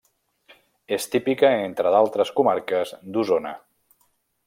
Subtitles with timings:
[0.97, 3.53] És típica, entre altres comarques, d'Osona.